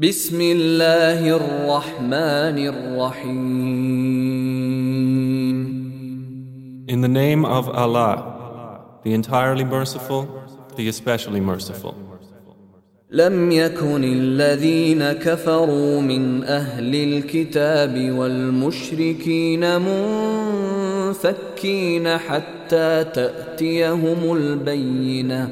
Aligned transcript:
بسم 0.00 0.40
الله 0.40 1.20
الرحمن 1.36 2.58
الرحيم 2.72 3.50
In 6.88 7.02
the 7.02 7.08
name 7.08 7.44
of 7.44 7.68
Allah, 7.68 8.80
the 9.04 9.12
entirely 9.12 9.64
merciful, 9.64 10.26
the 10.76 10.88
especially 10.88 11.40
merciful. 11.40 11.94
لم 13.10 13.52
يكن 13.52 14.04
الذين 14.04 15.12
كفروا 15.12 16.00
من 16.00 16.44
أهل 16.44 16.94
الكتاب 16.94 18.10
والمشركين 18.10 19.80
منفكين 21.10 22.08
حتى 22.18 23.04
تأتيهم 23.04 24.36
البينة 24.36 25.50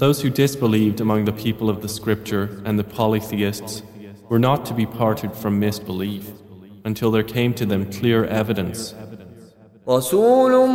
Those 0.00 0.20
who 0.20 0.30
disbelieved 0.30 1.00
among 1.00 1.24
the 1.24 1.32
people 1.32 1.70
of 1.70 1.80
the 1.80 1.88
scripture 1.88 2.60
and 2.64 2.78
the 2.78 2.84
polytheists 2.84 3.82
were 4.28 4.38
not 4.38 4.66
to 4.66 4.74
be 4.74 4.84
parted 4.84 5.34
from 5.34 5.58
misbelief 5.58 6.30
until 6.84 7.10
there 7.10 7.22
came 7.22 7.54
to 7.54 7.64
them 7.66 7.90
clear 7.90 8.24
evidence. 8.24 8.94
رسول 9.88 10.68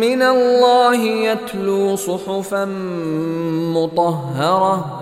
من 0.00 0.22
الله 0.22 0.96
يتلو 0.96 1.96
صحفا 1.96 2.64
مطهرة 3.74 5.00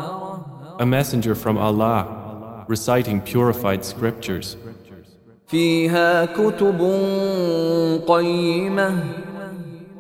A 0.81 0.87
messenger 0.87 1.35
from 1.35 1.57
Allah 1.59 2.65
reciting 2.69 3.21
purified 3.21 3.85
scriptures 3.85 4.57
فيها 5.47 6.25
كتب 6.25 6.81
قيمة 8.07 9.03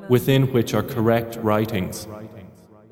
within 0.08 0.52
which 0.52 0.74
are 0.74 0.82
correct 0.82 1.36
writings. 1.42 2.06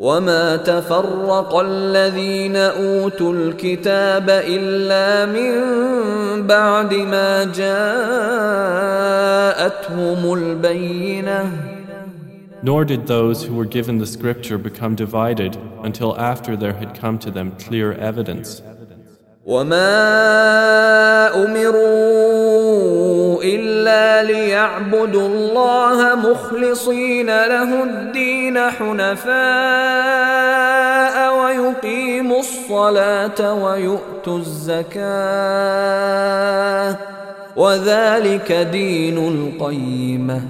وما 0.02 0.56
تفرق 0.56 1.56
الذين 1.56 2.56
اوتوا 2.56 3.34
الكتاب 3.34 4.30
الا 4.30 5.26
من 5.26 5.52
بعد 6.48 6.94
ما 6.94 7.44
جاءتهم 7.54 7.94
البينه 10.34 11.52
Nor 12.64 12.86
did 12.86 13.08
those 13.08 13.44
who 13.44 13.56
were 13.56 13.66
given 13.66 13.98
the 14.00 14.06
scripture 14.08 14.58
become 14.58 14.96
divided 14.96 15.58
until 15.84 16.16
after 16.32 16.56
there 16.56 16.74
had 16.82 16.92
come 17.02 17.18
to 17.20 17.32
them 17.32 17.52
clear 17.66 17.94
evidence. 17.94 18.62
وما 19.46 19.86
امروا 21.46 22.11
الا 24.61 24.61
ليعبدوا 24.61 25.29
الله 25.29 26.15
مخلصين 26.15 27.27
له 27.27 27.85
الدين 27.85 28.59
حنفاء 28.59 29.37
ويقيموا 31.39 32.39
الصلاه 32.39 33.55
ويؤتوا 33.65 34.39
الزكاه 34.39 34.97
وذلك 37.57 38.53
دين 38.53 39.19
القيمه 39.19 40.43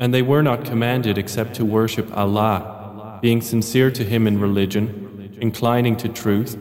And 0.00 0.12
they 0.12 0.22
were 0.22 0.42
not 0.42 0.64
commanded 0.64 1.16
except 1.16 1.54
to 1.54 1.64
worship 1.64 2.10
Allah, 2.16 3.18
being 3.22 3.40
sincere 3.40 3.88
to 3.92 4.02
Him 4.02 4.26
in 4.26 4.40
religion, 4.40 5.36
inclining 5.40 5.96
to 5.98 6.08
truth, 6.08 6.56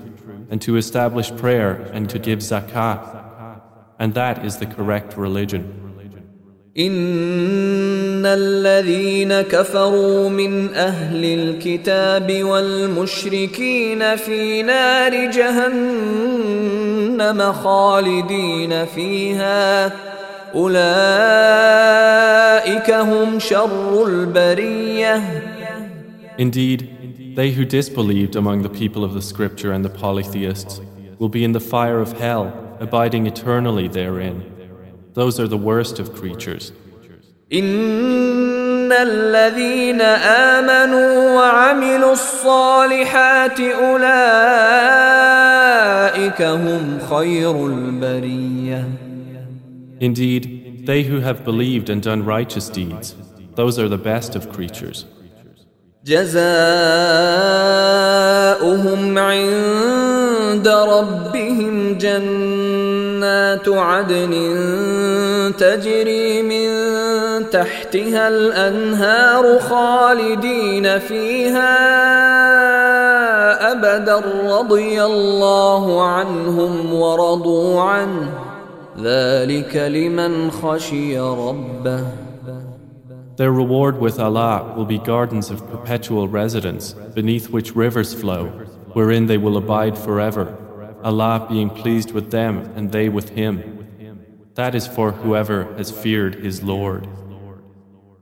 and 0.52 0.62
to 0.62 0.78
establish 0.78 1.36
prayer 1.36 1.72
and 1.92 2.08
to 2.12 2.20
give 2.20 2.38
zakah. 2.40 3.00
And 3.98 4.14
that 4.14 4.46
is 4.46 4.58
the 4.58 4.68
correct 4.68 5.18
religion. 5.18 5.85
ان 6.78 8.26
الذين 8.26 9.42
كفروا 9.42 10.30
من 10.30 10.74
اهل 10.74 11.26
الكتاب 11.26 12.44
والمشركين 12.44 14.16
في 14.16 14.64
نار 14.64 15.32
جهنم 15.32 16.42
خالدين 17.54 18.86
فيها 18.86 19.94
اولئك 20.56 20.82
هم 22.92 23.40
شر 23.40 24.08
البريه 24.08 25.22
Indeed, 26.38 27.36
they 27.36 27.52
who 27.52 27.66
disbelieved 27.66 28.36
among 28.36 28.62
the 28.64 28.70
people 28.70 29.04
of 29.04 29.14
the 29.14 29.22
scripture 29.22 29.74
and 29.74 29.84
the 29.86 29.90
polytheists 29.90 30.80
will 31.20 31.30
be 31.30 31.44
in 31.44 31.52
the 31.52 31.60
fire 31.60 32.00
of 32.00 32.14
hell, 32.14 32.46
abiding 32.80 33.28
eternally 33.28 33.88
therein. 33.88 34.38
Those 35.16 35.40
are 35.40 35.48
the 35.48 35.58
worst 35.58 36.00
of 36.00 36.14
creatures. 36.14 36.72
ان 37.54 38.92
الذين 38.92 40.02
امنوا 40.02 41.36
وعملوا 41.36 42.14
الصالحات 42.14 43.60
اولئك 43.60 44.02
هم 46.42 47.00
خير 47.10 47.68
البريه 47.68 48.88
Indeed, 50.00 50.44
they 50.88 51.04
who 51.04 51.20
have 51.20 51.44
believed 51.46 51.90
and 51.90 52.02
done 52.02 52.26
righteous 52.26 52.70
deeds, 52.70 53.16
those 53.56 53.78
are 53.78 53.88
the 53.88 54.00
best 54.12 54.36
of 54.36 54.50
creatures. 54.52 55.06
جزاؤهم 58.02 59.18
عند 59.18 60.68
ربهم 60.68 61.75
جنات 61.95 63.69
عدن 63.69 64.33
تجري 65.59 66.43
من 66.43 66.71
تحتها 67.51 68.29
الانهار 68.29 69.59
خالدين 69.59 70.99
فيها 70.99 71.77
ابدا 73.73 74.23
رضي 74.59 75.05
الله 75.05 76.03
عنهم 76.03 76.95
ورضوا 76.95 77.83
عنه 77.83 78.29
ذلك 79.03 79.77
لمن 79.77 80.51
خشي 80.51 81.19
ربه 81.19 82.27
Their 83.37 83.53
reward 83.53 84.01
with 84.01 84.19
Allah 84.19 84.73
will 84.75 84.87
be 84.87 84.97
gardens 84.97 85.51
of 85.51 85.69
perpetual 85.69 86.27
residence, 86.27 86.95
beneath 87.15 87.51
which 87.51 87.77
rivers 87.77 88.15
flow, 88.15 88.47
wherein 88.95 89.27
they 89.27 89.37
will 89.37 89.59
abide 89.59 89.99
forever, 89.99 90.57
Allah 91.07 91.47
being 91.49 91.71
pleased 91.71 92.11
with 92.11 92.33
them 92.33 92.73
and 92.75 92.91
they 92.91 93.09
with 93.09 93.29
Him. 93.29 93.57
That 94.57 94.75
is 94.75 94.89
for 94.89 95.13
whoever 95.13 95.73
has 95.75 95.93
feared 95.93 96.35
His 96.35 96.65
Lord. 96.65 97.07